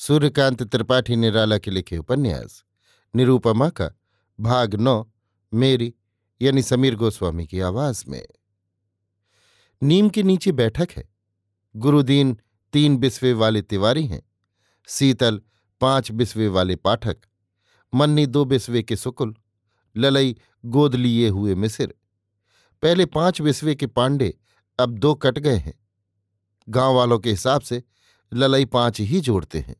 [0.00, 2.64] सूर्यकांत त्रिपाठी निराला के लिखे उपन्यास
[3.14, 3.90] निरूपमा का
[4.40, 5.12] भाग नौ,
[5.54, 5.94] मेरी,
[6.42, 8.26] यानी समीर गोस्वामी की आवाज़ में।
[9.82, 11.08] नीम के नीचे बैठक है।
[11.76, 12.38] गुरुदीन
[12.72, 14.22] तीन बिस्वे वाले तिवारी हैं।
[14.86, 15.42] सीतल
[15.80, 17.16] पाँच बिस्वे वाले पाठक।
[17.94, 19.34] मन्नी दो बिस्वे के सुकुल।
[19.96, 21.94] ललई गोद लिए हुए मिसिर।
[22.82, 24.38] पहले पाँच बिस्वे के पांडे
[24.78, 25.74] अब दो कट गए हैं।
[26.68, 27.82] गाँव वालों के हिसाब से
[28.32, 29.76] ललई पाँच ही जोड़ते हैं।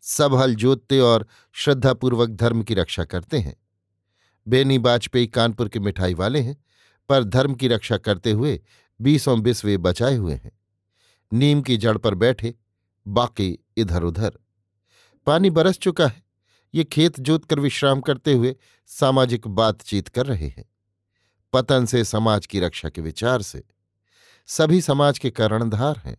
[0.00, 3.56] सब हल जोतते और श्रद्धापूर्वक धर्म की रक्षा करते हैं।
[4.48, 6.64] बेनी वाजपेयी कानपुर के मिठाई वाले हैं,
[7.08, 8.62] पर धर्म की रक्षा करते हुए
[9.00, 10.52] बीसों बिस्वे बचाए हुए हैं।
[11.32, 12.54] नीम की जड़ पर बैठे,
[13.06, 14.38] बाकी इधर उधर
[15.26, 16.22] पानी बरस चुका है।
[16.74, 20.70] ये खेत जोत कर विश्राम करते हुए सामाजिक बातचीत कर रहे हैं।
[21.52, 23.64] पतन से समाज की रक्षा के विचार से।
[24.46, 26.18] सभी समाज के कर्णधार हैं।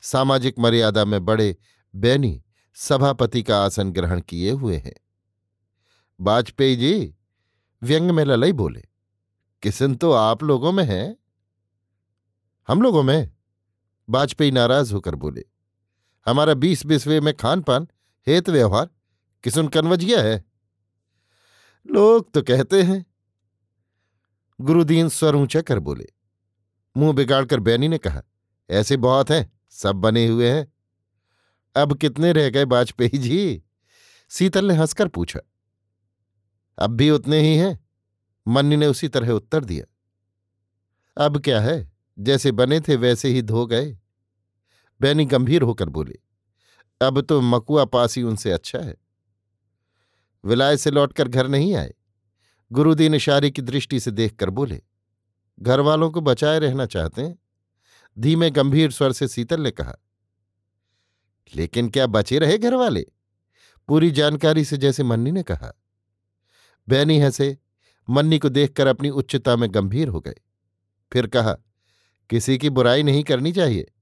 [0.00, 1.56] सामाजिक मर्यादा में बड़े
[1.96, 2.43] बैनी
[2.76, 4.94] सभापति का आसन ग्रहण किए हुए हैं।
[6.20, 7.14] वाजपेयी जी,
[7.82, 8.82] व्यंग में ललई बोले,
[9.62, 11.16] किसन तो आप लोगों में है?
[12.68, 13.32] हम लोगों में?
[14.08, 15.44] वाजपेयी नाराज़ होकर बोले,
[16.26, 17.88] हमारा बीस बिस्वे में खान पान
[18.26, 18.90] हेत व्यवहार,
[19.44, 20.44] किसुन कन्वजिया है?
[21.86, 23.04] लोग तो कहते हैं।
[24.60, 26.08] गुरुदीन स्वर ऊँचा कर बोले,
[26.96, 28.22] मुँह बिगाड़कर बैनी ने कहा,
[28.70, 30.73] ऐसे बहुत हैं, सब बने हुए हैं।
[31.76, 33.62] अब कितने रह गए वाजपेयी जी?
[34.28, 35.40] सीतल ने हंसकर पूछा।
[36.78, 37.88] अब भी उतने ही हैं।
[38.48, 39.84] मन्नी ने उसी तरह उत्तर दिया।
[41.24, 41.92] अब क्या है?
[42.18, 43.98] जैसे बने थे वैसे ही धो गए।
[45.00, 46.18] बैनी गंभीर होकर बोले,
[47.00, 48.96] अब तो मकुआ पास ही उनसे अच्छा है।
[50.44, 51.94] विलाय से लौटकर घर नहीं आए।
[52.72, 54.82] गुरुदीन इशारे की दृष्टि से देखकर बोले
[55.60, 57.38] घर वालों को बचाए रहना चाहते हैं?
[58.18, 59.96] धीमे गंभीर स्वर से सीतल ने कहा
[61.56, 63.06] लेकिन क्या बचे रहे घर वाले
[63.88, 65.72] पूरी जानकारी से जैसे मन्नी ने कहा।
[66.88, 67.58] बैनी हंसे।
[68.10, 70.34] मन्नी को देखकर अपनी उच्चता में गंभीर हो गए।
[71.12, 71.52] फिर कहा,
[72.30, 73.92] किसी की बुराई नहीं करनी चाहिए।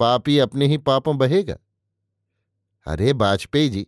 [0.00, 1.58] पापी अपने ही पापों बहेगा।
[2.86, 3.86] अरे वाजपेयी जी।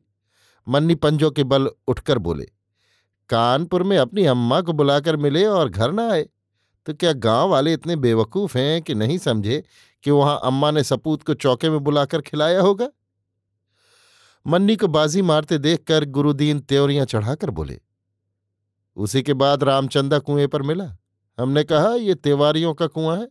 [0.68, 2.44] मन्नी पंजों के बल उठकर बोले,
[3.28, 6.28] कानपुर में अपनी अम्मा को बुलाकर मिले और घर ना आए।
[6.86, 9.64] तो क्या गाँव वाले इतने बेवकूफ़ हैं कि नहीं समझे
[10.04, 12.88] कि वहाँ अम्मा ने सपूत को चौके में बुलाकर खिलाया होगा?
[14.46, 17.80] मन्नी को बाजी मारते देखकर गुरुदीन त्योरियाँ चढ़ाकर बोले,
[18.96, 20.96] उसी के बाद रामचंदा कुएँ पर मिला।
[21.38, 23.28] हमने कहा, ये तिवारियों का कुआँ है।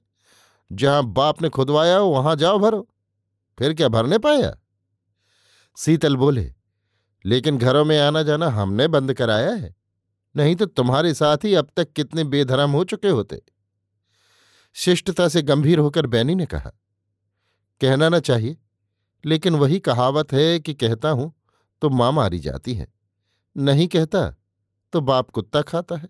[0.71, 2.87] जहाँ बाप ने खुदवाया हो वहाँ जाओ भरो।
[3.57, 4.55] फिर क्या भरने पाया?
[5.77, 6.51] सीतल बोले,
[7.25, 9.75] लेकिन घरों में आना जाना हमने बंद कराया है।
[10.35, 13.41] नहीं तो तुम्हारे साथ ही अब तक कितने बेधर्म हो चुके होते।
[14.75, 16.69] शिष्टता से गंभीर होकर बैनी ने कहा,
[17.81, 18.57] कहना ना चाहिए,
[19.23, 21.33] लेकिन वही कहावत है कि कहता हूँ
[21.81, 22.87] तो माँ मारी जाती है,
[23.55, 24.29] नहीं कहता
[24.93, 26.07] तो बाप कुत्ता खाता है।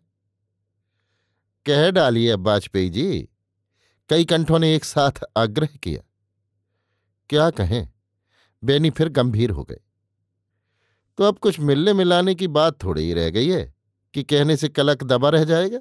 [1.65, 3.27] कह डालिए अब वाजपेयी जी,
[4.09, 6.01] कई कंठों ने एक साथ आग्रह किया।
[7.29, 7.87] क्या कहें,
[8.63, 9.79] बेनी फिर गंभीर हो गए।
[11.17, 13.73] तो अब कुछ मिलने मिलाने की बात थोड़ी ही रह गई है
[14.13, 15.79] कि कहने से कलक दबा रह जाएगा।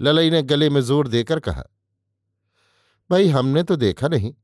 [0.00, 1.64] ललई ने गले में ज़ोर देकर कहा
[3.10, 4.34] भाई, हमने तो देखा नहीं।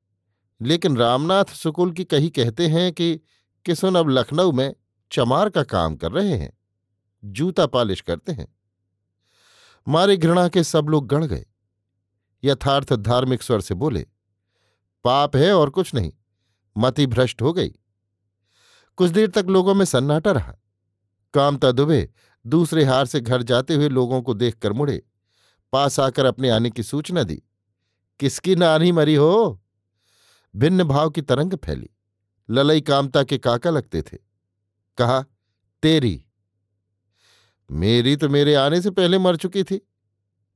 [0.63, 3.21] लेकिन रामनाथ सुकुल की कही कहते हैं कि
[3.65, 4.75] किसुन अब लखनऊ में
[5.13, 6.59] चमार का काम कर रहे हैं,
[7.25, 8.57] जूता पालिश करते हैं।
[9.89, 11.47] मारे घृणा के सब लोग गढ़ गए।
[12.45, 14.07] यथार्थ धार्मिक स्वर से बोले,
[15.05, 16.13] पाप है और कुछ नहीं,
[16.79, 17.69] मति भ्रष्ट हो गई।
[18.97, 20.55] कुछ देर तक लोगों में सन्नाटा रहा।
[21.35, 22.11] कामता दुबे
[22.47, 25.03] दूसरे हार से घर जाते हुए लोगों को देखकर मुड़े,
[25.73, 27.43] पास आकर अपने आने की सूचना दी।
[28.23, 29.63] किसकी नानी मरी हो?
[30.57, 31.91] भिन्न भाव की तरंग फैली।
[32.51, 34.17] ललई कामता के काका लगते थे।
[34.99, 35.25] कहा,
[35.83, 36.25] तेरी,
[37.71, 39.89] मेरी तो मेरे आने से पहले मर चुकी थी।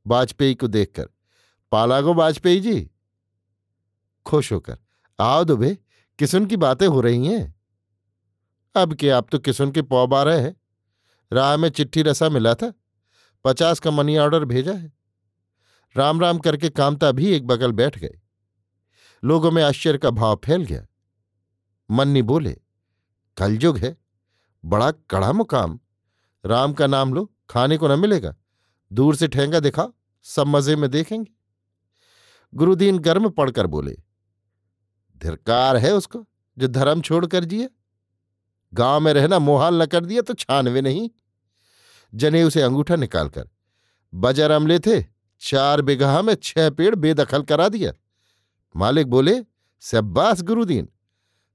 [0.06, 1.08] वाजपेयी को देखकर,
[1.72, 2.90] पालागो वाजपेयी जी।
[4.26, 4.78] खुश होकर,
[5.20, 5.78] आओ दुबे,
[6.18, 7.54] किसुन की बातें हो रही हैं?
[8.74, 10.56] अब के आप तो किसुन के पौ रहे हैं।
[11.32, 12.72] राह में चिट्ठी रसा मिला था।
[13.44, 14.95] पचास का मनी ऑर्डर भेजा है।
[15.94, 18.18] राम राम करके कामता भी एक बगल बैठ गए
[19.22, 20.86] लोगों में आश्चर्य का भाव फैल गया।
[21.90, 22.52] मन्नी बोले,
[23.36, 23.96] कलयुग है,
[24.64, 25.78] बड़ा कड़ा मुकाम।
[26.44, 28.34] राम का नाम लो, खाने को न मिलेगा।
[28.90, 29.88] दूर से ठेंगा दिखा
[30.26, 31.32] सब मज़े में देखेंगे।
[32.52, 33.96] गुरुदीन गर्म पड़कर बोले,
[35.20, 37.68] धिरकार है उसको, जो धर्म छोड़कर जिए।
[38.72, 41.10] गाँव में रहना मोहाल न कर दिया तो छानवे नहीं।
[42.12, 43.48] जने उसे अंगूठा निकालकर
[44.12, 45.00] बजर अमले थे
[45.46, 47.92] चार बिगहा में छह पेड़ बेदखल करा दिया।
[48.74, 49.34] मालिक बोले
[49.82, 50.88] सब्बास गुरुदीन,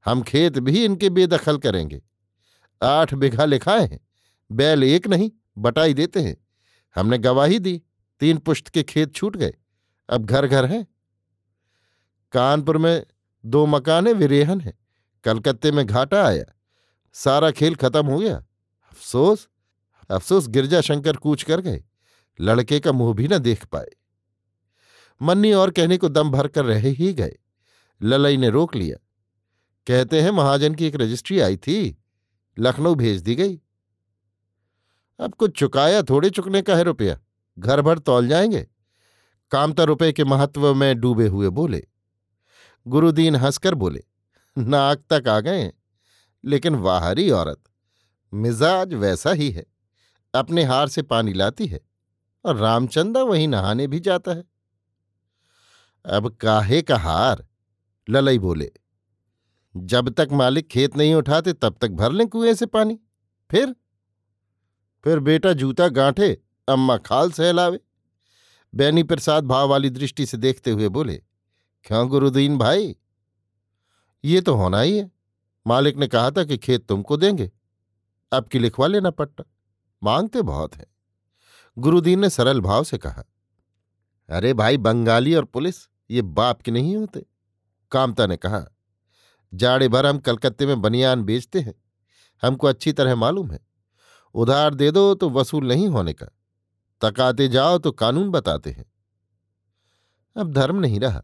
[0.05, 2.01] हम खेत भी इनके बेदखल करेंगे।
[2.81, 3.99] आठ बिघा लिखाए हैं,
[4.49, 6.37] बैल एक नहीं, बटाई देते हैं।
[6.95, 7.81] हमने गवाही दी,
[8.21, 9.53] तीन पुश्त के खेत छूट गए,
[10.09, 10.85] अब घर घर हैं।
[12.33, 13.05] कानपुर में
[13.43, 14.73] दो मकान विरेहन है,
[15.23, 16.43] कलकत्ते में घाटा आया,
[17.15, 19.47] सारा खेल खत्म हो गया। अफसोस
[20.09, 21.83] अफसोस गिरजा शंकर कूच कर गए।
[22.41, 23.87] लड़के का मुँह भी न देख पाए।
[25.21, 27.37] मन्नी और कहने को दम भर कर रहे ही गए।
[28.01, 28.97] ललई ने रोक लिया।
[29.87, 32.03] कहते हैं महाजन की एक रजिस्ट्री आई थी।
[32.59, 33.61] लखनऊ भेज दी गई।
[35.19, 37.19] अब कुछ चुकाया थोड़े चुकने का है रुपया।
[37.59, 38.67] घर भर तौल जाएँगे।
[39.51, 41.87] कामता रुपए के महत्व में डूबे हुए बोले।
[42.87, 44.03] गुरुदीन हंसकर बोले,
[44.57, 45.71] नाक तक आ गए
[46.45, 47.63] लेकिन वाहरी औरत,
[48.33, 49.65] मिजाज वैसा ही है।
[50.35, 51.90] अपने हार से पानी लाती है।
[52.45, 54.43] और रामचंदा वहीं नहाने भी जाता है।
[56.05, 57.47] अब काहे का हार?
[58.09, 58.71] ललई बोले,
[59.75, 62.99] जब तक मालिक खेत नहीं उठाते तब तक भर लें कुएँ से पानी।
[63.51, 63.75] फिर?
[65.03, 67.79] फिर बेटा जूता गांठे, अम्मा खाल सहलावे।
[68.75, 71.23] बैनी प्रसाद भाव वाली दृष्टि से देखते हुए बोले,
[71.83, 72.95] क्यों गुरुदीन भाई?
[74.25, 75.11] ये तो होना ही है।
[75.67, 77.51] मालिक ने कहा था कि खेत तुमको देंगे।
[78.31, 79.43] अब की लिखवा लेना पट्टा।
[80.03, 80.90] मांगते बहुत है।
[81.77, 83.23] गुरुदीन ने सरल भाव से कहा,
[84.29, 85.75] अरे भाई, बंगाली और पुलिस,
[86.11, 87.25] ये बाप के नहीं होते?
[87.91, 88.65] कामता ने कहा,
[89.53, 91.73] जाड़े भर हम कलकत्ते में बनियान बेचते हैं।
[92.43, 93.59] हमको अच्छी तरह मालूम है।
[94.35, 96.27] उधार दे दो तो वसूल नहीं होने का।
[97.01, 98.85] तकाते जाओ तो कानून बताते हैं।
[100.35, 101.23] अब धर्म नहीं रहा।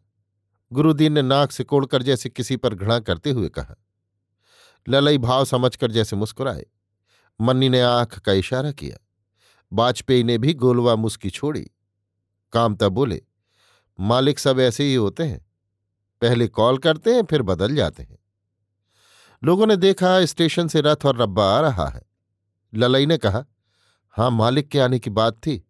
[0.71, 3.75] गुरुदीन ने नाक से कोड़कर जैसे किसी पर घृणा करते हुए कहा,
[4.87, 6.65] ललई भाव समझकर जैसे मुस्कुराए।
[7.41, 8.97] मन्नी ने आँख का इशारा किया।
[9.73, 11.71] वाजपेयी ने भी गोलवा मुस्की छोड़ी।
[12.53, 13.21] कामता बोले,
[13.99, 15.45] मालिक सब ऐसे ही होते हैं।
[16.21, 18.17] पहले कॉल करते हैं, फिर बदल जाते हैं।
[19.43, 22.01] लोगों ने देखा, स्टेशन से रथ और रब्बा आ रहा है।
[22.73, 23.45] ललई ने कहा,
[24.09, 25.67] हाँ, मालिक के आने की बात थी।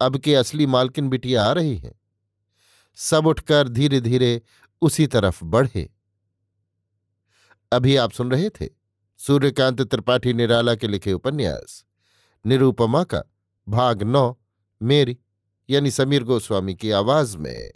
[0.00, 2.00] अब के असली मालकिन बिटिया आ रही हैं।
[2.94, 4.42] सब उठकर धीरे धीरे
[4.82, 5.94] उसी तरफ़ बढ़े।
[7.72, 8.68] अभी आप सुन रहे थे
[9.18, 11.84] सूर्यकांत त्रिपाठी निराला के लिखे उपन्यास।
[12.46, 13.22] निरूपमा का
[13.68, 14.38] भाग नौ
[14.82, 15.18] मेरी
[15.70, 17.72] यानी समीर गोस्वामी की आवाज़ में।